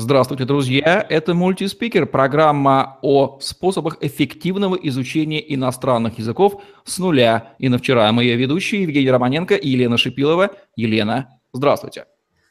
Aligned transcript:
Здравствуйте, 0.00 0.44
друзья! 0.44 1.04
Это 1.08 1.34
мультиспикер, 1.34 2.06
программа 2.06 3.00
о 3.02 3.40
способах 3.40 3.98
эффективного 4.00 4.76
изучения 4.76 5.42
иностранных 5.52 6.20
языков 6.20 6.62
с 6.84 7.00
нуля. 7.00 7.56
И 7.58 7.68
на 7.68 7.78
вчера 7.78 8.08
ее 8.10 8.36
ведущие 8.36 8.82
Евгений 8.82 9.10
Романенко 9.10 9.56
и 9.56 9.70
Елена 9.70 9.96
Шипилова. 9.96 10.52
Елена, 10.76 11.40
здравствуйте! 11.52 12.04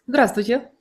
Здравствуйте! 0.07 0.71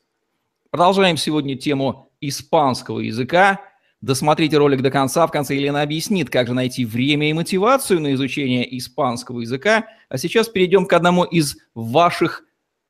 Продолжаем 0.71 1.17
сегодня 1.17 1.57
тему 1.57 2.11
испанского 2.21 2.99
языка. 2.99 3.61
Досмотрите 4.01 4.57
ролик 4.59 4.83
до 4.83 4.91
конца. 4.91 5.25
В 5.29 5.31
конце 5.31 5.55
Елена 5.55 5.83
объяснит, 5.83 6.31
как 6.31 6.49
же 6.49 6.53
найти 6.53 6.85
время 6.85 7.31
и 7.31 7.33
мотивацию 7.33 8.01
на 8.01 8.13
изучение 8.15 8.77
испанского 8.77 9.41
языка. 9.41 9.87
А 10.09 10.19
сейчас 10.19 10.49
перейдем 10.49 10.87
к 10.87 10.93
одному 10.95 11.23
из 11.23 11.59
ваших 11.77 12.43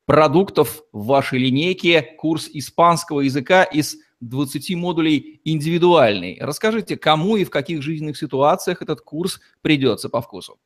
продуктов 0.07 0.83
в 0.93 1.05
вашей 1.05 1.37
линейке, 1.37 2.01
курс 2.01 2.49
испанского 2.51 3.21
языка 3.21 3.63
из 3.63 3.97
20 4.21 4.75
модулей 4.75 5.41
индивидуальный. 5.43 6.37
Расскажите, 6.41 6.97
кому 6.97 7.35
и 7.35 7.43
в 7.43 7.51
каких 7.51 7.83
жизненных 7.83 8.17
ситуациях 8.17 8.81
этот 8.81 9.01
курс 9.01 9.39
придется 9.61 10.09
по 10.09 10.21
вкусу? 10.21 10.57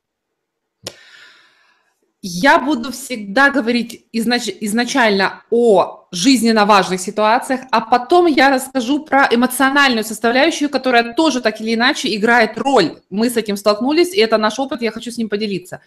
Я 2.21 2.59
буду 2.59 2.91
всегда 2.91 3.49
говорить 3.49 4.05
изнач, 4.11 4.47
изначально 4.59 5.41
о 5.49 6.07
жизненно 6.11 6.67
важных 6.67 7.01
ситуациях, 7.01 7.61
а 7.71 7.81
потом 7.81 8.27
я 8.27 8.51
расскажу 8.51 9.03
про 9.03 9.27
эмоциональную 9.31 10.03
составляющую, 10.03 10.69
которая 10.69 11.15
тоже 11.15 11.41
так 11.41 11.59
или 11.61 11.73
иначе 11.73 12.15
играет 12.15 12.59
роль. 12.59 12.99
Мы 13.09 13.31
с 13.31 13.37
этим 13.37 13.57
столкнулись, 13.57 14.13
и 14.13 14.19
это 14.19 14.37
наш 14.37 14.59
опыт, 14.59 14.83
я 14.83 14.91
хочу 14.91 15.09
с 15.09 15.17
ним 15.17 15.29
поделиться. 15.29 15.81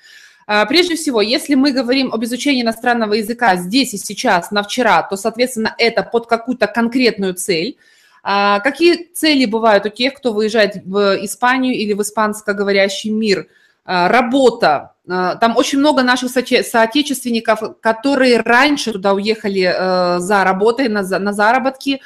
А, 0.46 0.66
прежде 0.66 0.96
всего, 0.96 1.20
если 1.20 1.54
мы 1.54 1.72
говорим 1.72 2.12
об 2.12 2.22
изучении 2.24 2.62
иностранного 2.62 3.14
языка 3.14 3.56
здесь 3.56 3.94
и 3.94 3.98
сейчас, 3.98 4.50
на 4.50 4.62
вчера, 4.62 5.02
то, 5.02 5.16
соответственно, 5.16 5.74
это 5.78 6.02
под 6.02 6.26
какую-то 6.26 6.66
конкретную 6.66 7.34
цель. 7.34 7.76
А, 8.22 8.60
какие 8.60 9.08
цели 9.12 9.44
бывают 9.44 9.86
у 9.86 9.88
тех, 9.88 10.14
кто 10.14 10.32
выезжает 10.32 10.76
в 10.84 11.24
Испанию 11.24 11.74
или 11.74 11.92
в 11.92 12.02
испанско-говорящий 12.02 13.10
мир? 13.10 13.46
А, 13.84 14.08
работа. 14.08 14.92
Там 15.06 15.58
очень 15.58 15.80
много 15.80 16.02
наших 16.02 16.30
соотечественников, 16.30 17.78
которые 17.80 18.40
раньше 18.40 18.92
туда 18.92 19.12
уехали 19.12 19.70
э, 19.70 20.18
за 20.18 20.44
работой, 20.44 20.88
на 20.88 21.02
заработки, 21.02 22.00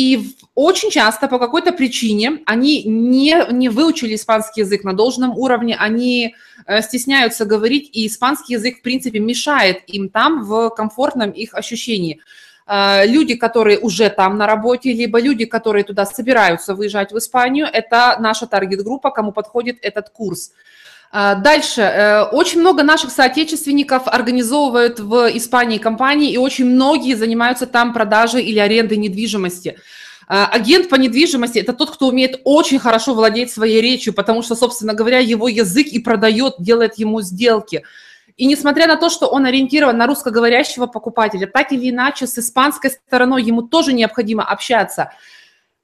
и 0.00 0.34
очень 0.54 0.90
часто 0.90 1.28
по 1.28 1.38
какой-то 1.38 1.72
причине 1.72 2.38
они 2.46 2.84
не, 2.84 3.36
не 3.50 3.68
выучили 3.68 4.14
испанский 4.14 4.62
язык 4.62 4.82
на 4.82 4.94
должном 4.94 5.36
уровне, 5.36 5.76
они 5.78 6.34
э, 6.66 6.80
стесняются 6.80 7.44
говорить, 7.44 7.90
и 7.92 8.06
испанский 8.06 8.54
язык, 8.54 8.78
в 8.78 8.82
принципе, 8.82 9.18
мешает 9.18 9.82
им 9.88 10.08
там 10.08 10.42
в 10.44 10.70
комфортном 10.70 11.32
их 11.32 11.52
ощущении. 11.52 12.18
Э, 12.66 13.04
люди, 13.04 13.34
которые 13.34 13.78
уже 13.78 14.08
там 14.08 14.38
на 14.38 14.46
работе, 14.46 14.94
либо 14.94 15.20
люди, 15.20 15.44
которые 15.44 15.84
туда 15.84 16.06
собираются 16.06 16.74
выезжать 16.74 17.12
в 17.12 17.18
Испанию, 17.18 17.66
это 17.70 18.16
наша 18.20 18.46
таргет-группа, 18.46 19.10
кому 19.10 19.32
подходит 19.32 19.80
этот 19.82 20.08
курс. 20.08 20.52
А, 21.12 21.34
дальше. 21.34 21.80
Э, 21.80 22.22
очень 22.22 22.60
много 22.60 22.84
наших 22.84 23.10
соотечественников 23.10 24.06
организовывают 24.06 25.00
в 25.00 25.28
Испании 25.36 25.78
компании, 25.78 26.30
и 26.32 26.36
очень 26.36 26.66
многие 26.66 27.14
занимаются 27.14 27.66
там 27.66 27.92
продажей 27.92 28.44
или 28.44 28.60
арендой 28.60 28.96
недвижимости. 28.96 29.76
А, 30.28 30.46
агент 30.46 30.88
по 30.88 30.94
недвижимости– 30.94 31.58
это 31.60 31.72
тот, 31.72 31.90
кто 31.90 32.06
умеет 32.06 32.40
очень 32.44 32.78
хорошо 32.78 33.14
владеть 33.14 33.50
своей 33.50 33.80
речью, 33.80 34.14
потому 34.14 34.42
что, 34.42 34.54
собственно 34.54 34.94
говоря, 34.94 35.18
его 35.18 35.48
язык 35.48 35.88
и 35.88 35.98
продает, 35.98 36.54
делает 36.60 36.94
ему 36.94 37.20
сделки. 37.22 37.82
И 38.36 38.46
несмотря 38.46 38.86
на 38.86 38.96
то, 38.96 39.10
что 39.10 39.26
он 39.26 39.46
ориентирован 39.46 39.98
на 39.98 40.06
русскоговорящего 40.06 40.86
покупателя, 40.86 41.48
так 41.48 41.72
или 41.72 41.90
иначе 41.90 42.28
с 42.28 42.38
испанской 42.38 42.90
стороной 42.90 43.42
ему 43.42 43.62
тоже 43.62 43.92
необходимо 43.92 44.44
общаться– 44.44 45.10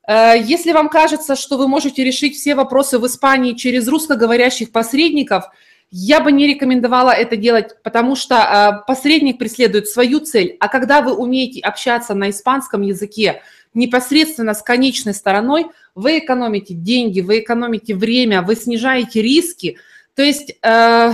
если 0.09 0.73
вам 0.73 0.89
кажется, 0.89 1.35
что 1.35 1.57
вы 1.57 1.67
можете 1.67 2.05
решить 2.05 2.37
все 2.37 2.55
вопросы 2.55 2.99
в 2.99 3.07
Испании 3.07 3.55
через 3.55 3.89
русскоговорящих 3.89 4.71
посредников, 4.71 5.47
я 5.91 6.21
бы 6.21 6.33
не 6.33 6.47
рекомендовала 6.47 7.11
это 7.11 7.37
делать, 7.37 7.81
потому 7.83 8.17
что 8.17 8.35
э, 8.37 8.87
посредник 8.87 9.39
преследует 9.39 9.89
свою 9.89 10.21
цель, 10.21 10.57
а 10.59 10.69
когда 10.69 11.01
вы 11.01 11.15
умеете 11.15 11.61
общаться 11.61 12.15
на 12.15 12.31
испанском 12.31 12.83
языке 12.83 13.43
непосредственно 13.73 14.55
с 14.55 14.63
конечной 14.63 15.15
стороной, 15.15 15.67
вы 15.95 16.19
экономите 16.19 16.75
деньги, 16.75 17.21
вы 17.21 17.41
экономите 17.41 17.95
время, 17.95 18.43
вы 18.43 18.57
снижаете 18.57 19.23
риски. 19.23 19.79
То 20.15 20.23
есть 20.23 20.57
э, 20.61 21.13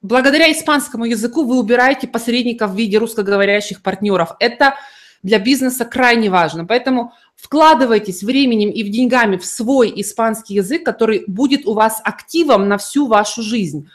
благодаря 0.00 0.50
испанскому 0.50 1.04
языку 1.04 1.44
вы 1.44 1.58
убираете 1.58 2.08
посредников 2.08 2.70
в 2.70 2.76
виде 2.76 2.98
русскоговорящих 2.98 3.82
партнеров. 3.82 4.36
Это 4.38 4.74
для 5.22 5.38
бизнеса 5.38 5.84
крайне 5.84 6.30
важно. 6.30 6.64
Поэтому 6.64 7.12
вкладывайтесь 7.36 8.22
временем 8.22 8.70
и 8.70 8.82
в 8.82 8.90
деньгами 8.90 9.36
в 9.36 9.44
свой 9.44 9.92
испанский 9.96 10.54
язык, 10.54 10.84
который 10.84 11.24
будет 11.26 11.66
у 11.66 11.74
вас 11.74 12.00
активом 12.04 12.68
на 12.68 12.78
всю 12.78 13.06
вашу 13.06 13.42
жизнь. 13.42 13.88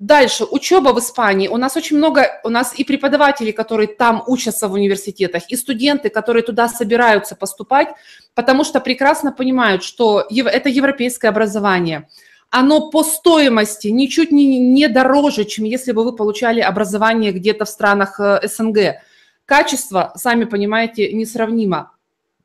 Дальше, 0.00 0.44
учеба 0.44 0.94
в 0.94 0.98
Испании. 0.98 1.46
У 1.46 1.58
нас 1.58 1.76
очень 1.76 1.98
много, 1.98 2.40
у 2.42 2.48
нас 2.48 2.72
и 2.74 2.84
преподаватели, 2.84 3.50
которые 3.50 3.86
там 3.86 4.24
учатся 4.26 4.66
в 4.66 4.72
университетах, 4.72 5.42
и 5.50 5.56
студенты, 5.56 6.08
которые 6.08 6.42
туда 6.42 6.68
собираются 6.68 7.36
поступать, 7.36 7.88
потому 8.34 8.64
что 8.64 8.80
прекрасно 8.80 9.30
понимают, 9.30 9.82
что 9.82 10.26
это 10.30 10.70
европейское 10.70 11.30
образование. 11.30 12.08
Оно 12.48 12.90
по 12.90 13.04
стоимости 13.04 13.88
ничуть 13.88 14.32
не, 14.32 14.58
не 14.58 14.88
дороже, 14.88 15.44
чем 15.44 15.66
если 15.66 15.92
бы 15.92 16.02
вы 16.02 16.16
получали 16.16 16.60
образование 16.60 17.30
где-то 17.30 17.66
в 17.66 17.68
странах 17.68 18.18
э, 18.18 18.40
СНГ. 18.48 19.02
Качество, 19.50 20.12
сами 20.14 20.44
понимаете, 20.44 21.12
несравнимо. 21.12 21.90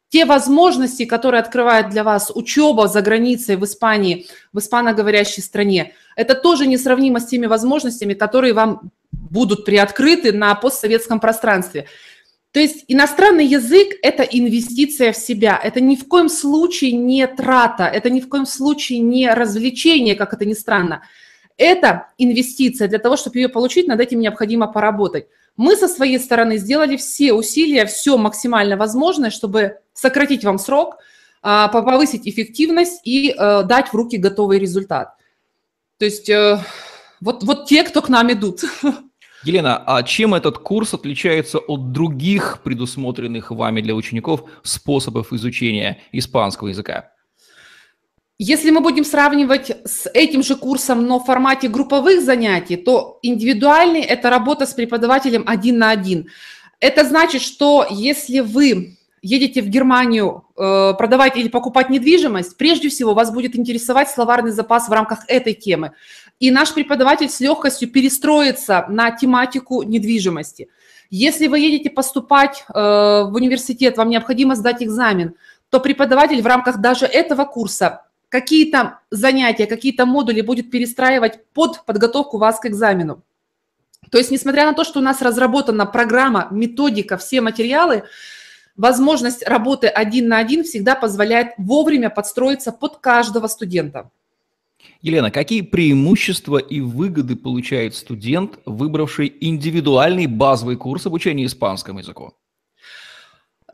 Те 0.10 0.26
возможности, 0.26 1.06
которые 1.06 1.40
открывает 1.40 1.92
для 1.92 2.04
вас 2.04 2.32
учеба 2.34 2.88
за 2.88 3.04
границей 3.04 3.58
в 3.58 3.64
Испании, 3.64 4.26
в 4.52 4.58
испаноговорящей 4.58 5.44
стране, 5.44 5.94
это 6.16 6.34
тоже 6.34 6.66
несравнимо 6.66 7.20
с 7.20 7.28
теми 7.28 7.46
возможностями, 7.46 8.16
которые 8.16 8.54
вам 8.54 8.90
будут 9.12 9.66
приоткрыты 9.66 10.32
на 10.34 10.56
постсоветском 10.56 11.20
пространстве. 11.20 11.86
То 12.52 12.60
есть 12.60 12.86
иностранный 12.88 13.46
язык– 13.46 13.90
это 14.02 14.24
инвестиция 14.24 15.12
в 15.14 15.18
себя, 15.18 15.62
это 15.64 15.82
ни 15.82 15.96
в 15.96 16.08
коем 16.08 16.28
случае 16.28 16.94
не 16.94 17.28
трата, 17.28 17.84
это 17.84 18.10
ни 18.10 18.20
в 18.20 18.30
коем 18.30 18.48
случае 18.48 18.98
не 18.98 19.32
развлечение, 19.32 20.16
как 20.16 20.34
это 20.34 20.46
ни 20.46 20.54
странно. 20.54 21.04
Это 21.56 22.08
инвестиция. 22.18 22.88
Для 22.88 22.98
того, 22.98 23.16
чтобы 23.16 23.38
ее 23.38 23.50
получить, 23.50 23.88
над 23.88 24.00
этим 24.00 24.20
необходимо 24.22 24.66
поработать. 24.66 25.28
Мы 25.58 25.76
со 25.76 25.88
своей 25.88 26.20
стороны 26.20 26.58
сделали 26.58 26.98
все 26.98 27.34
усилия, 27.34 27.86
все 27.86 28.18
максимально 28.18 28.76
возможное, 28.76 29.30
чтобы 29.30 29.78
сократить 29.94 30.44
вам 30.44 30.58
срок, 30.58 30.98
а, 31.42 31.68
повысить 31.70 32.28
эффективность 32.28 33.02
и 33.06 33.30
э, 33.30 33.64
дать 33.64 33.90
в 33.90 33.94
руки 33.94 34.18
готовый 34.18 34.60
результат. 34.60 35.16
То 36.00 36.06
есть 36.06 36.28
э, 36.28 36.60
вот, 37.22 37.44
вот 37.44 37.68
те, 37.68 37.84
кто 37.84 38.02
к 38.02 38.10
нам 38.10 38.32
идут. 38.34 38.62
Елена, 39.44 39.78
а 39.86 40.02
чем 40.04 40.34
этот 40.34 40.58
курс 40.58 40.94
отличается 40.94 41.60
от 41.60 41.92
других 41.92 42.62
предусмотренных 42.64 43.52
вами 43.52 43.82
для 43.82 43.94
учеников 43.94 44.44
способов 44.64 45.32
изучения 45.32 46.02
испанского 46.12 46.70
языка? 46.70 47.12
Если 48.38 48.70
мы 48.70 48.82
будем 48.82 49.06
сравнивать 49.06 49.72
с 49.86 50.10
этим 50.14 50.44
же 50.44 50.58
курсом, 50.58 51.06
но 51.06 51.20
в 51.20 51.26
формате 51.26 51.70
групповых 51.70 52.22
занятий, 52.22 52.76
то 52.76 53.18
индивидуальный– 53.22 54.02
это 54.02 54.30
работа 54.30 54.66
с 54.66 54.74
преподавателем 54.74 55.46
один 55.48 55.78
на 55.78 55.90
один. 55.92 56.28
Это 56.82 57.06
значит, 57.06 57.42
что 57.42 57.88
если 57.90 58.42
вы 58.42 58.98
едете 59.22 59.62
в 59.62 59.70
Германию 59.70 60.44
э, 60.58 60.94
продавать 60.98 61.38
или 61.38 61.48
покупать 61.48 61.90
недвижимость, 61.90 62.58
прежде 62.58 62.90
всего 62.90 63.14
вас 63.14 63.32
будет 63.32 63.56
интересовать 63.56 64.10
словарный 64.10 64.52
запас 64.52 64.90
в 64.90 64.92
рамках 64.92 65.20
этой 65.30 65.54
темы. 65.54 65.94
И 66.42 66.52
наш 66.52 66.74
преподаватель 66.74 67.30
с 67.30 67.40
легкостью 67.40 67.90
перестроится 67.90 68.86
на 68.90 69.12
тематику 69.12 69.84
недвижимости. 69.84 70.68
Если 71.10 71.48
вы 71.48 71.60
едете 71.60 71.90
поступать 71.90 72.66
э, 72.68 72.74
в 72.74 73.32
университет, 73.34 73.96
вам 73.96 74.10
необходимо 74.10 74.56
сдать 74.56 74.84
экзамен, 74.84 75.36
то 75.70 75.80
преподаватель 75.80 76.42
в 76.42 76.46
рамках 76.46 76.82
даже 76.82 77.06
этого 77.06 77.46
курса 77.46 78.02
какие-то 78.30 79.00
занятия, 79.12 79.66
какие-то 79.66 80.06
модули 80.06 80.42
будет 80.42 80.72
перестраивать 80.72 81.46
под 81.54 81.86
подготовку 81.86 82.38
вас 82.38 82.60
к 82.60 82.66
экзамену. 82.66 83.24
То 84.12 84.18
есть, 84.18 84.32
несмотря 84.32 84.66
на 84.66 84.74
то, 84.74 84.84
что 84.84 85.00
у 85.00 85.02
нас 85.02 85.22
разработана 85.22 85.86
программа, 85.86 86.48
методика, 86.52 87.18
все 87.18 87.42
материалы, 87.42 88.04
возможность 88.76 89.48
работы 89.48 89.88
один 89.88 90.28
на 90.28 90.38
один 90.38 90.64
всегда 90.64 90.96
позволяет 90.96 91.54
вовремя 91.58 92.10
подстроиться 92.10 92.72
под 92.72 92.98
каждого 92.98 93.48
студента. 93.48 94.12
Елена, 95.02 95.32
какие 95.32 95.62
преимущества 95.62 96.58
и 96.58 96.82
выгоды 96.82 97.36
получает 97.36 97.96
студент, 97.96 98.60
выбравший 98.66 99.36
индивидуальный 99.40 100.28
базовый 100.28 100.78
курс 100.78 101.06
обучения 101.06 101.46
испанскому 101.46 102.00
языку? 102.00 102.34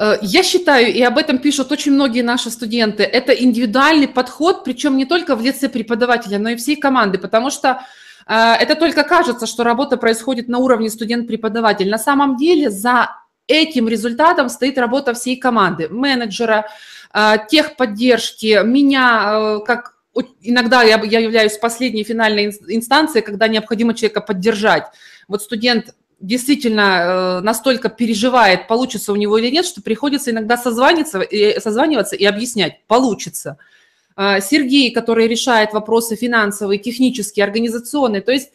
Э, 0.01 0.17
я 0.21 0.43
считаю, 0.43 0.91
и 0.91 1.01
об 1.03 1.17
этом 1.19 1.37
пишут 1.37 1.71
очень 1.71 1.91
многие 1.91 2.23
наши 2.23 2.49
студенты, 2.49 3.03
это 3.03 3.33
индивидуальный 3.33 4.07
подход, 4.07 4.63
причем 4.63 4.97
не 4.97 5.05
только 5.05 5.35
в 5.35 5.41
лице 5.41 5.69
преподавателя, 5.69 6.39
но 6.39 6.49
и 6.49 6.55
всей 6.55 6.75
команды, 6.75 7.19
потому 7.19 7.51
что 7.51 7.81
э, 8.27 8.33
это 8.33 8.75
только 8.75 9.03
кажется, 9.03 9.45
что 9.45 9.63
работа 9.63 9.97
происходит 9.97 10.47
на 10.47 10.57
уровне 10.57 10.89
студент-преподаватель. 10.89 11.89
На 11.89 11.99
самом 11.99 12.35
деле 12.35 12.71
за 12.71 13.11
этим 13.45 13.87
результатом 13.87 14.49
стоит 14.49 14.79
работа 14.79 15.13
всей 15.13 15.35
команды, 15.35 15.87
менеджера, 15.89 16.65
э, 17.13 17.35
техподдержки, 17.47 18.63
меня, 18.63 19.59
как 19.67 19.97
иногда 20.41 20.81
я, 20.81 20.99
я 21.03 21.19
являюсь 21.19 21.57
последней 21.57 22.03
финальной 22.03 22.47
инстанцией, 22.67 23.23
когда 23.23 23.47
необходимо 23.47 23.93
человека 23.93 24.21
поддержать. 24.21 24.85
Вот 25.27 25.43
студент 25.43 25.93
действительно 26.21 27.41
настолько 27.41 27.89
переживает, 27.89 28.67
получится 28.67 29.11
у 29.11 29.15
него 29.15 29.37
или 29.37 29.49
нет, 29.49 29.65
что 29.65 29.81
приходится 29.81 30.31
иногда 30.31 30.57
созваниваться 30.57 31.21
и, 31.21 31.59
созваниваться 31.59 32.15
и 32.15 32.25
объяснять, 32.25 32.81
получится. 32.87 33.57
Сергей, 34.17 34.91
который 34.91 35.27
решает 35.27 35.73
вопросы 35.73 36.15
финансовые, 36.15 36.77
технические, 36.77 37.43
организационные. 37.43 38.21
То 38.21 38.31
есть 38.31 38.51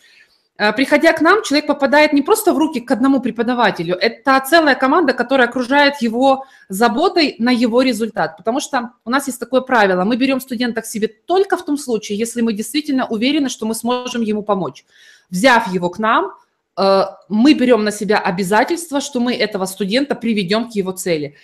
Э, 0.59 0.73
приходя 0.73 1.13
к 1.13 1.21
нам, 1.21 1.43
человек 1.43 1.67
попадает 1.67 2.13
не 2.13 2.23
просто 2.23 2.53
в 2.53 2.59
руки 2.59 2.81
к 2.81 2.91
одному 2.91 3.21
преподавателю, 3.21 3.95
это 3.95 4.43
целая 4.49 4.75
команда, 4.75 5.13
которая 5.13 5.49
окружает 5.49 6.01
его 6.01 6.47
заботой 6.69 7.37
на 7.39 7.51
его 7.51 7.83
результат. 7.83 8.37
Потому 8.37 8.61
что 8.61 8.93
у 9.05 9.11
нас 9.11 9.27
есть 9.27 9.39
такое 9.39 9.61
правило, 9.61 10.05
мы 10.05 10.17
берем 10.17 10.41
студента 10.41 10.81
к 10.81 10.87
себе 10.87 11.09
только 11.09 11.57
в 11.57 11.65
том 11.65 11.77
случае, 11.77 12.19
если 12.19 12.41
мы 12.41 12.53
действительно 12.53 13.07
уверены, 13.07 13.49
что 13.49 13.67
мы 13.67 13.75
сможем 13.75 14.23
ему 14.23 14.43
помочь. 14.43 14.85
Взяв 15.31 15.73
его 15.73 15.91
к 15.91 15.99
нам, 15.99 16.27
э, 16.27 16.31
мы 16.77 17.55
берем 17.55 17.85
на 17.85 17.91
себя 17.91 18.19
обязательство, 18.19 19.01
что 19.01 19.19
мы 19.19 19.35
этого 19.35 19.65
студента 19.65 20.15
приведем 20.15 20.71
к 20.71 20.75
его 20.75 20.93
цели. 20.93 21.37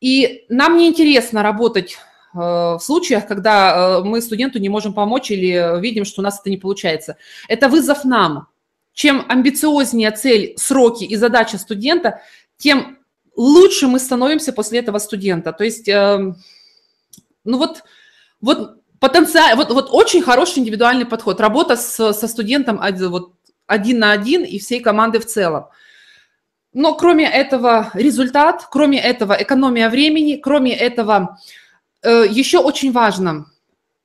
И 0.00 0.44
нам 0.48 0.76
не 0.76 0.88
интересно 0.88 1.42
работать 1.42 1.96
Э, 2.34 2.76
в 2.76 2.80
случаях, 2.80 3.26
когда 3.26 4.00
э, 4.00 4.04
мы 4.04 4.20
студенту 4.20 4.58
не 4.58 4.68
можем 4.68 4.92
помочь 4.92 5.30
или 5.30 5.80
видим, 5.80 6.04
что 6.04 6.20
у 6.20 6.24
нас 6.24 6.40
это 6.40 6.50
не 6.50 6.56
получается. 6.56 7.16
Это 7.48 7.68
вызов 7.68 8.04
нам. 8.04 8.48
Чем 8.92 9.24
амбициознее 9.28 10.10
цель, 10.10 10.54
сроки 10.56 11.04
и 11.04 11.16
задача 11.16 11.58
студента, 11.58 12.20
тем 12.56 12.98
лучше 13.36 13.86
мы 13.86 13.98
становимся 13.98 14.52
после 14.52 14.80
этого 14.80 14.98
студента. 14.98 15.52
То 15.52 15.62
есть, 15.62 15.86
ну 15.86 16.34
вот, 17.44 17.84
вот 18.40 18.82
потенциал, 18.98 19.56
вот, 19.56 19.70
вот 19.70 19.88
очень 19.92 20.20
хороший 20.20 20.58
индивидуальный 20.58 21.06
подход. 21.06 21.40
Работа 21.40 21.76
с, 21.76 22.12
со 22.12 22.28
студентом 22.28 22.80
вот, 23.08 23.34
один 23.68 24.00
на 24.00 24.10
один 24.10 24.42
и 24.42 24.58
всей 24.58 24.80
команды 24.80 25.20
в 25.20 25.26
целом. 25.26 25.66
Но 26.72 26.96
кроме 26.96 27.30
этого 27.30 27.90
результат, 27.94 28.66
кроме 28.70 29.00
этого 29.00 29.32
экономия 29.40 29.88
времени, 29.88 30.40
кроме 30.42 30.74
этого 30.74 31.38
Э, 32.02 32.24
еще 32.28 32.58
очень 32.58 32.92
важно 32.92 33.46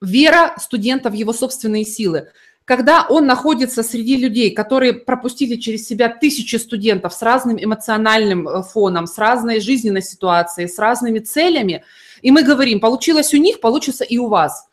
вера 0.01 0.53
студента 0.57 1.09
в 1.09 1.13
его 1.13 1.33
собственные 1.33 1.85
силы. 1.85 2.29
Когда 2.65 3.05
он 3.07 3.25
находится 3.25 3.83
среди 3.83 4.15
людей, 4.17 4.51
которые 4.51 4.93
пропустили 4.93 5.57
через 5.57 5.87
себя 5.87 6.09
тысячи 6.09 6.55
студентов 6.55 7.13
с 7.13 7.21
разным 7.21 7.63
эмоциональным 7.63 8.47
э, 8.47 8.63
фоном, 8.63 9.05
с 9.05 9.17
разной 9.17 9.59
жизненной 9.59 10.01
ситуацией, 10.01 10.67
с 10.67 10.79
разными 10.79 11.19
целями, 11.19 11.83
и 12.21 12.31
мы 12.31 12.43
говорим, 12.43 12.79
получилось 12.79 13.33
у 13.33 13.37
них, 13.37 13.59
получится 13.59 14.03
и 14.03 14.17
у 14.17 14.27
вас. 14.27 14.67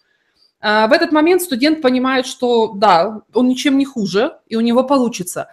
А, 0.60 0.86
в 0.86 0.92
этот 0.92 1.12
момент 1.12 1.42
студент 1.42 1.80
понимает, 1.80 2.26
что 2.26 2.72
да, 2.74 3.22
он 3.32 3.48
ничем 3.48 3.78
не 3.78 3.84
хуже, 3.84 4.36
и 4.48 4.56
у 4.56 4.60
него 4.60 4.84
получится. 4.84 5.48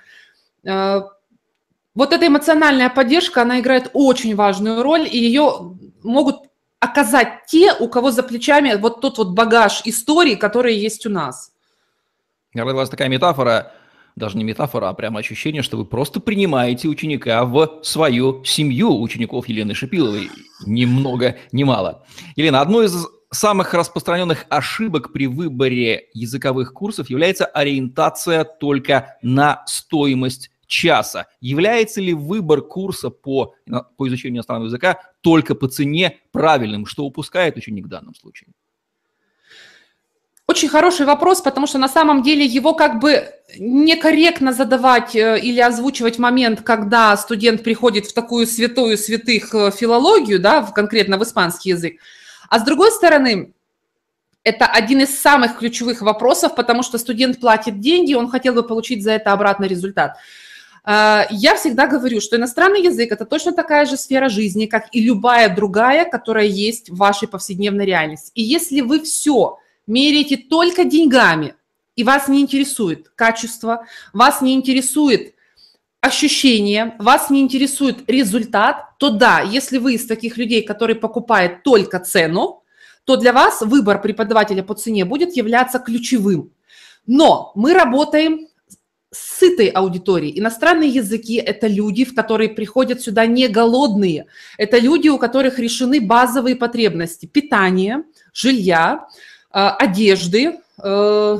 А, 0.68 1.10
вот 1.96 2.14
эта 2.14 2.28
эмоциональная 2.28 2.90
поддержка, 2.90 3.42
она 3.42 3.60
играет 3.60 3.90
очень 3.94 4.36
важную 4.36 4.84
роль, 4.84 5.08
и 5.10 5.18
ее 5.18 5.76
могут 6.04 6.48
оказать 6.80 7.46
те, 7.48 7.74
у 7.74 7.88
кого 7.88 8.12
за 8.12 8.22
плечами 8.22 8.76
вот 8.76 9.02
тот 9.02 9.18
вот 9.18 9.30
багаж 9.30 9.82
истории, 9.86 10.36
которые 10.36 10.80
есть 10.80 11.06
у 11.06 11.10
нас. 11.10 11.52
Вас 12.54 12.90
такая 12.90 13.08
метафора, 13.08 13.74
даже 14.16 14.38
не 14.38 14.44
метафора, 14.44 14.90
а 14.90 14.94
прямо 14.94 15.20
ощущение, 15.20 15.62
что 15.62 15.78
вы 15.78 15.86
просто 15.86 16.20
принимаете 16.20 16.88
ученика 16.88 17.46
в 17.46 17.80
свою 17.84 18.44
семью 18.44 19.00
учеников 19.00 19.48
Елены 19.48 19.74
Шипиловой. 19.74 20.30
Ни 20.66 20.86
много, 20.86 21.38
ни 21.52 21.64
мало. 21.64 22.06
Елена, 22.36 22.62
одной 22.62 22.88
из 22.88 23.06
самых 23.32 23.74
распространенных 23.74 24.46
ошибок 24.50 25.12
при 25.12 25.28
выборе 25.28 26.10
языковых 26.14 26.74
курсов 26.74 27.10
является 27.10 27.46
ориентация 27.46 28.44
только 28.44 29.18
на 29.22 29.64
стоимость 29.68 30.52
часа. 30.68 31.28
Является 31.40 32.02
ли 32.02 32.14
выбор 32.14 32.62
курса 32.62 33.10
по, 33.10 33.56
по 33.98 34.08
изучению 34.08 34.38
иностранного 34.38 34.68
языка 34.68 35.00
только 35.22 35.56
по 35.56 35.68
цене 35.68 36.20
правильным, 36.32 36.86
что 36.86 37.06
упускает 37.06 37.58
ученик 37.58 37.86
в 37.86 37.90
данном 37.90 38.14
случае? 38.16 38.50
Очень 40.48 40.70
хороший 40.70 41.06
вопрос, 41.06 41.42
потому 41.42 41.68
что 41.68 41.78
на 41.78 41.90
самом 41.90 42.24
деле 42.24 42.46
его 42.46 42.74
как 42.74 43.02
бы 43.02 43.34
некорректно 43.60 44.54
задавать 44.54 45.14
э, 45.14 45.38
или 45.42 45.60
озвучивать 45.60 46.20
момент, 46.20 46.62
когда 46.62 47.18
студент 47.18 47.64
приходит 47.64 48.06
в 48.06 48.14
такую 48.14 48.48
святую 48.48 48.98
святых 48.98 49.54
э, 49.54 49.72
филологию, 49.72 50.40
да, 50.40 50.64
конкретно 50.64 51.18
в 51.18 51.24
испанский 51.24 51.72
язык. 51.72 51.98
А 52.50 52.60
с 52.60 52.64
другой 52.64 52.92
стороны, 52.92 53.54
это 54.44 54.66
один 54.66 55.02
из 55.02 55.20
самых 55.20 55.58
ключевых 55.58 56.02
вопросов, 56.02 56.56
потому 56.56 56.84
что 56.84 56.98
студент 56.98 57.40
платит 57.40 57.80
деньги, 57.80 58.14
он 58.14 58.30
хотел 58.30 58.54
бы 58.54 58.64
получить 58.64 59.04
за 59.04 59.12
это 59.12 59.34
обратный 59.34 59.68
результат. 59.68 60.18
А, 60.84 61.28
я 61.30 61.56
всегда 61.56 61.86
говорю, 61.86 62.22
что 62.22 62.38
иностранный 62.38 62.82
язык– 62.82 63.12
это 63.12 63.26
точно 63.26 63.52
такая 63.52 63.86
же 63.86 63.98
сфера 63.98 64.30
жизни, 64.30 64.66
как 64.66 64.88
и 64.94 65.02
любая 65.02 65.54
другая, 65.54 66.10
которая 66.10 66.46
есть 66.46 66.90
в 66.90 66.96
вашей 66.96 67.28
повседневной 67.28 67.86
реальности. 67.86 68.32
И 68.36 68.42
если 68.42 68.80
вы 68.80 69.02
все 69.02 69.60
меряете 69.86 70.38
только 70.38 70.86
деньгами, 70.86 71.56
и 71.98 72.06
вас 72.06 72.30
не 72.30 72.40
интересует 72.40 73.10
качество, 73.16 73.86
вас 74.14 74.42
не 74.42 74.54
интересует 74.54 75.34
ощущение, 76.02 76.96
вас 77.00 77.30
не 77.30 77.42
интересует 77.42 78.10
результат, 78.10 78.98
то 78.98 79.10
да, 79.10 79.42
если 79.42 79.78
вы 79.78 79.96
из 79.96 80.06
таких 80.06 80.38
людей, 80.38 80.64
которые 80.64 80.96
покупают 80.96 81.64
только 81.64 82.00
цену, 82.00 82.64
то 83.04 83.16
для 83.16 83.34
вас 83.34 83.62
выбор 83.62 84.02
преподавателя 84.02 84.64
по 84.64 84.74
цене 84.74 85.06
будет 85.06 85.36
являться 85.36 85.80
ключевым. 85.80 86.52
Но 87.06 87.52
мы 87.56 87.74
работаем 87.74 88.48
сытой 89.12 89.68
аудитории. 89.68 90.38
Иностранные 90.38 90.90
языки– 90.90 91.36
это 91.46 91.68
люди, 91.68 92.04
в 92.04 92.14
которые 92.14 92.50
приходят 92.50 93.02
сюда 93.02 93.26
не 93.26 93.48
голодные. 93.48 94.26
Это 94.58 94.78
люди, 94.80 95.08
у 95.08 95.18
которых 95.18 95.60
решены 95.60 96.02
базовые 96.02 96.56
потребности– 96.56 97.26
питание, 97.28 98.04
жилья, 98.34 99.08
э, 99.54 99.60
одежды. 99.60 100.60
Э, 100.84 101.40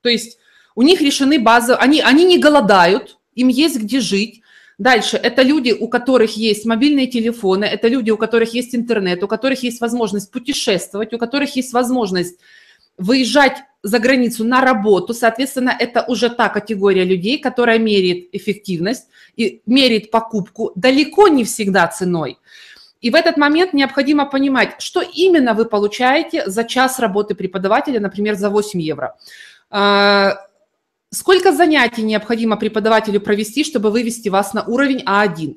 то 0.00 0.08
есть 0.08 0.38
у 0.74 0.82
них 0.82 1.02
решены 1.02 1.38
базы, 1.38 1.74
они, 1.74 2.00
они 2.00 2.24
не 2.24 2.38
голодают, 2.38 3.17
им 3.38 3.48
есть 3.48 3.78
где 3.78 4.00
жить. 4.00 4.42
Дальше, 4.78 5.16
это 5.16 5.42
люди, 5.42 5.72
у 5.72 5.88
которых 5.88 6.36
есть 6.36 6.64
мобильные 6.66 7.06
телефоны, 7.06 7.64
это 7.64 7.88
люди, 7.88 8.10
у 8.10 8.16
которых 8.16 8.54
есть 8.54 8.74
интернет, 8.74 9.22
у 9.22 9.28
которых 9.28 9.64
есть 9.64 9.80
возможность 9.80 10.30
путешествовать, 10.30 11.12
у 11.12 11.18
которых 11.18 11.56
есть 11.56 11.72
возможность 11.72 12.38
выезжать 12.96 13.58
за 13.82 13.98
границу 13.98 14.44
на 14.44 14.60
работу, 14.60 15.14
соответственно, 15.14 15.74
это 15.78 16.04
уже 16.08 16.30
та 16.30 16.48
категория 16.48 17.04
людей, 17.04 17.38
которая 17.38 17.78
меряет 17.78 18.28
эффективность 18.32 19.08
и 19.36 19.62
меряет 19.66 20.10
покупку 20.10 20.72
далеко 20.74 21.28
не 21.28 21.44
всегда 21.44 21.86
ценой. 21.86 22.38
И 23.00 23.10
в 23.10 23.14
этот 23.14 23.36
момент 23.36 23.72
необходимо 23.72 24.26
понимать, 24.26 24.74
что 24.80 25.00
именно 25.00 25.54
вы 25.54 25.64
получаете 25.64 26.50
за 26.50 26.64
час 26.64 26.98
работы 26.98 27.34
преподавателя, 27.34 28.00
например, 28.00 28.34
за 28.34 28.50
8 28.50 28.80
евро. 28.80 29.16
Сколько 31.10 31.52
занятий 31.52 32.02
необходимо 32.02 32.56
преподавателю 32.56 33.20
провести, 33.20 33.64
чтобы 33.64 33.90
вывести 33.90 34.28
вас 34.28 34.52
на 34.52 34.64
уровень 34.64 35.02
А1? 35.04 35.56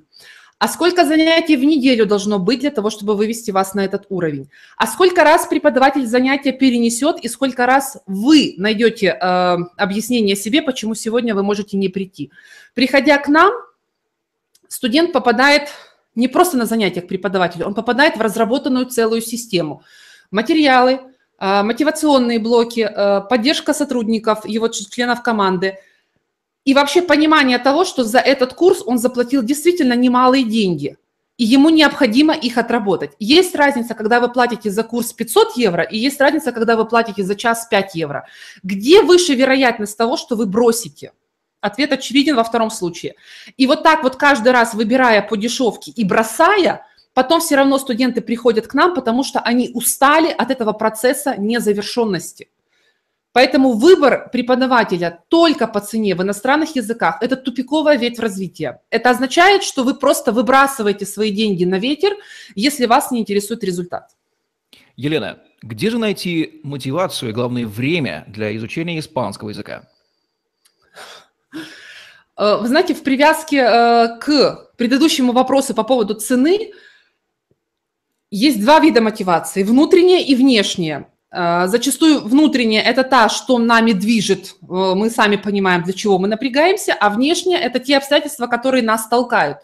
А 0.60 0.68
сколько 0.68 1.06
занятий 1.06 1.58
в 1.58 1.64
неделю 1.64 2.06
должно 2.06 2.40
быть 2.40 2.60
для 2.60 2.70
того, 2.70 2.90
чтобы 2.90 3.16
вывести 3.16 3.52
вас 3.52 3.74
на 3.74 3.84
этот 3.84 4.06
уровень? 4.10 4.50
А 4.78 4.88
сколько 4.88 5.24
раз 5.24 5.48
преподаватель 5.48 6.06
занятия 6.06 6.54
перенесет 6.54 7.20
и 7.20 7.28
сколько 7.28 7.66
раз 7.66 7.98
вы 8.06 8.54
найдете 8.58 9.08
э, 9.08 9.58
объяснение 9.76 10.36
себе, 10.36 10.62
почему 10.62 10.94
сегодня 10.96 11.36
вы 11.36 11.44
можете 11.44 11.78
не 11.78 11.90
прийти? 11.90 12.32
Приходя 12.74 13.18
к 13.18 13.28
нам, 13.28 13.52
студент 14.68 15.12
попадает 15.12 15.70
не 16.16 16.28
просто 16.28 16.58
на 16.58 16.66
занятия 16.66 17.02
к 17.02 17.08
преподавателю, 17.08 17.66
он 17.66 17.74
попадает 17.74 18.16
в 18.16 18.22
разработанную 18.22 18.86
целую 18.86 19.22
систему. 19.22 19.82
Материалы, 20.30 21.02
мотивационные 21.64 22.40
блоки, 22.40 22.82
э, 22.82 23.22
поддержка 23.30 23.74
сотрудников, 23.74 24.46
его 24.46 24.68
членов 24.68 25.24
команды– 25.24 25.78
и 26.64 26.74
вообще 26.74 27.02
понимание 27.02 27.58
того, 27.58 27.86
что 27.86 28.04
за 28.04 28.20
этот 28.20 28.54
курс 28.54 28.84
он 28.86 29.00
заплатил 29.00 29.42
действительно 29.42 29.94
немалые 29.94 30.44
деньги, 30.44 30.98
и 31.38 31.44
ему 31.44 31.70
необходимо 31.70 32.36
их 32.36 32.58
отработать. 32.58 33.14
Есть 33.18 33.56
разница, 33.56 33.96
когда 33.96 34.20
вы 34.20 34.32
платите 34.32 34.70
за 34.70 34.84
курс 34.84 35.12
500 35.12 35.58
евро, 35.58 35.84
и 35.84 35.98
есть 35.98 36.22
разница, 36.22 36.52
когда 36.52 36.76
вы 36.76 36.86
платите 36.86 37.24
за 37.24 37.36
час 37.36 37.68
5 37.70 37.96
евро. 37.96 38.28
Где 38.62 39.02
выше 39.02 39.34
вероятность 39.34 39.98
того, 39.98 40.18
что 40.18 40.36
вы 40.36 40.46
бросите? 40.46 41.14
Ответ 41.62 41.92
очевиден 41.94 42.36
во 42.36 42.44
втором 42.44 42.70
случае. 42.70 43.16
И 43.58 43.66
вот 43.66 43.82
так 43.82 44.04
вот 44.04 44.16
каждый 44.16 44.52
раз 44.52 44.74
выбирая 44.76 45.22
по 45.22 45.38
дешевке 45.38 45.92
и 45.92 46.04
бросая, 46.04 46.86
потом 47.14 47.42
все 47.42 47.56
равно 47.56 47.78
студенты 47.78 48.22
приходят 48.22 48.68
к 48.68 48.74
нам, 48.74 48.94
потому 48.94 49.24
что 49.24 49.40
они 49.40 49.72
устали 49.74 50.32
от 50.32 50.52
этого 50.52 50.74
процесса 50.74 51.36
незавершенности. 51.38 52.50
Поэтому 53.34 53.74
выбор 53.74 54.30
преподавателя 54.30 55.24
только 55.30 55.66
по 55.68 55.80
цене 55.80 56.16
в 56.16 56.22
иностранных 56.22 56.76
языках– 56.76 57.18
это 57.22 57.38
тупиковая 57.38 57.98
ветвь 57.98 58.20
развития. 58.20 58.82
Это 58.90 59.10
означает, 59.10 59.64
что 59.64 59.84
вы 59.84 59.94
просто 59.94 60.34
выбрасываете 60.34 61.06
свои 61.06 61.32
деньги 61.32 61.64
на 61.64 61.80
ветер, 61.80 62.12
если 62.56 62.88
вас 62.88 63.10
не 63.10 63.22
интересует 63.22 63.64
результат. 63.64 64.10
Елена, 64.98 65.40
где 65.62 65.90
же 65.90 65.98
найти 65.98 66.60
мотивацию 66.64 67.30
и, 67.30 67.34
главное, 67.34 67.66
время 67.66 68.26
для 68.28 68.56
изучения 68.58 69.00
испанского 69.00 69.50
языка? 69.50 69.84
Э, 72.38 72.58
вы 72.60 72.68
знаете, 72.68 72.94
в 72.94 73.04
привязке 73.04 73.58
э, 73.58 74.18
к 74.20 74.72
предыдущему 74.76 75.32
вопросу 75.32 75.74
по 75.74 75.84
поводу 75.84 76.16
цены 76.16 76.74
есть 78.32 78.62
два 78.62 78.80
вида 78.80 79.02
мотивации– 79.02 79.64
внутренняя 79.66 80.22
и 80.22 80.36
внешняя. 80.36 81.08
Э, 81.32 81.68
зачастую 81.68 82.22
внутренняя– 82.22 82.82
это 82.92 83.04
та, 83.04 83.30
что 83.30 83.60
нами 83.60 83.92
движет, 83.92 84.56
э, 84.62 84.66
мы 84.96 85.10
сами 85.10 85.36
понимаем, 85.36 85.84
для 85.84 85.94
чего 85.94 86.18
мы 86.18 86.28
напрягаемся, 86.28 86.94
а 86.94 87.10
внешняя– 87.10 87.58
это 87.60 87.80
те 87.80 87.98
обстоятельства, 87.98 88.48
которые 88.48 88.84
нас 88.84 89.08
толкают. 89.08 89.58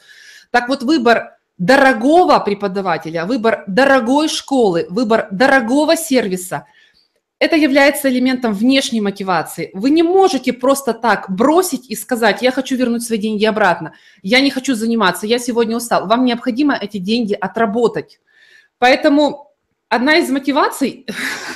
Так 0.51 0.69
вот, 0.69 0.83
выбор 0.83 1.37
дорогого 1.57 2.37
преподавателя, 2.39 3.25
выбор 3.25 3.63
дорогой 3.67 4.27
школы, 4.27 4.85
выбор 4.89 5.27
дорогого 5.31 5.95
сервиса– 5.95 6.65
это 7.39 7.55
является 7.55 8.09
элементом 8.09 8.53
внешней 8.53 8.99
мотивации. 8.99 9.69
Вы 9.73 9.91
не 9.91 10.01
можете 10.01 10.53
просто 10.53 10.93
так 10.93 11.29
бросить 11.29 11.89
и 11.89 11.95
сказать, 11.95 12.41
я 12.41 12.51
хочу 12.51 12.75
вернуть 12.75 13.03
свои 13.03 13.19
деньги 13.19 13.45
обратно, 13.45 13.93
я 14.23 14.41
не 14.41 14.49
хочу 14.49 14.73
заниматься, 14.73 15.27
я 15.27 15.37
сегодня 15.37 15.77
устал. 15.77 16.07
Вам 16.07 16.25
необходимо 16.25 16.75
эти 16.75 16.97
деньги 16.97 17.33
отработать. 17.33 18.19
Поэтому 18.79 19.51
одна 19.89 20.17
из 20.17 20.29
мотиваций, 20.29 21.05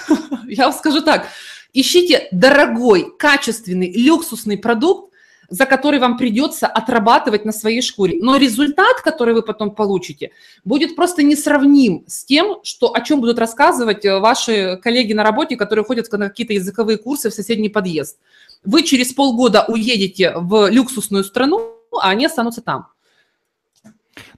я 0.47 0.65
вам 0.65 0.73
скажу 0.73 1.01
так, 1.01 1.27
ищите 1.73 2.27
дорогой, 2.31 3.13
качественный, 3.17 3.91
люксусный 3.91 4.57
продукт, 4.57 5.11
за 5.51 5.65
который 5.65 5.99
вам 5.99 6.17
придется 6.17 6.65
отрабатывать 6.65 7.43
на 7.43 7.51
своей 7.51 7.81
шкуре. 7.81 8.17
Но 8.21 8.37
результат, 8.37 9.01
который 9.01 9.33
вы 9.33 9.43
потом 9.43 9.75
получите, 9.75 10.31
будет 10.63 10.95
просто 10.95 11.23
несравним 11.23 12.05
с 12.07 12.23
тем, 12.23 12.59
что, 12.63 12.95
о 12.95 13.01
чем 13.01 13.19
будут 13.19 13.37
рассказывать 13.37 14.05
э, 14.05 14.19
ваши 14.19 14.79
коллеги 14.81 15.11
на 15.11 15.23
работе, 15.23 15.57
которые 15.57 15.83
ходят 15.83 16.09
на 16.13 16.29
какие-то 16.29 16.53
языковые 16.53 16.97
курсы 16.97 17.29
в 17.29 17.33
соседний 17.33 17.67
подъезд. 17.67 18.17
Вы 18.63 18.83
через 18.83 19.11
полгода 19.11 19.65
уедете 19.67 20.33
в 20.37 20.69
люксусную 20.69 21.25
страну, 21.25 21.75
а 21.91 22.11
они 22.11 22.27
останутся 22.27 22.61
там. 22.61 22.87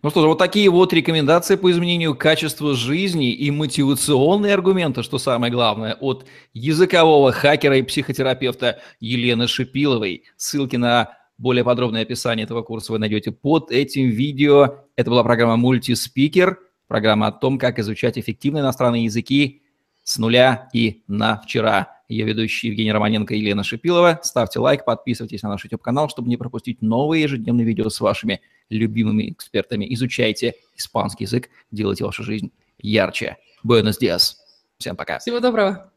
Ну 0.03 0.10
что 0.10 0.22
ж, 0.22 0.25
вот 0.25 0.38
такие 0.38 0.69
вот 0.69 0.91
рекомендации 0.91 1.55
по 1.55 1.72
изменению 1.72 2.13
качества 2.13 2.75
жизни 2.75 3.31
и 3.31 3.50
мотивационные 3.51 4.53
аргументы, 4.53 5.01
что 5.01 5.17
самое 5.17 5.50
главное, 5.50 5.93
от 5.93 6.25
языкового 6.53 7.31
хакера 7.31 7.77
и 7.77 7.83
психотерапевта 7.83 8.81
Елены 9.00 9.48
Шипиловой. 9.48 10.25
Ссылки 10.36 10.75
на 10.75 11.17
более 11.38 11.63
подробное 11.63 12.01
описание 12.01 12.43
этого 12.43 12.63
курса 12.63 12.91
вы 12.91 13.00
найдете 13.00 13.31
под 13.31 13.72
этим 13.72 14.10
видео. 14.10 14.79
Это 14.98 15.10
была 15.10 15.24
программа 15.24 15.55
«Мультиспикер», 15.55 16.60
программа 16.89 17.27
о 17.27 17.31
том, 17.31 17.57
как 17.57 17.79
изучать 17.79 18.17
эффективные 18.17 18.60
иностранные 18.60 19.05
языки 19.05 19.62
с 20.03 20.17
нуля 20.17 20.67
и 20.74 21.03
на 21.07 21.38
вчера. 21.38 21.92
Ее 22.13 22.25
ведущий 22.25 22.67
Евгений 22.67 22.91
Романенко 22.91 23.34
и 23.34 23.39
Елена 23.39 23.63
Шипилова. 23.63 24.20
Ставьте 24.22 24.60
лайк, 24.60 24.86
подписывайтесь 24.86 25.41
на 25.41 25.50
наш 25.50 25.63
YouTube-канал, 25.63 26.10
чтобы 26.10 26.29
не 26.29 26.38
пропустить 26.38 26.82
новые 26.82 27.24
ежедневные 27.24 27.65
видео 27.65 27.89
с 27.89 28.00
вашими 28.00 28.41
любимыми 28.70 29.32
экспертами. 29.32 29.91
Изучайте 29.93 30.53
испанский 30.75 31.24
язык, 31.24 31.50
делайте 31.72 32.05
вашу 32.05 32.24
жизнь 32.24 32.51
ярче. 32.79 33.38
Буэнос 33.63 33.98
диас. 33.98 34.38
Всем 34.77 34.96
пока. 34.96 35.20
Всего 35.20 35.39
доброго. 35.39 35.92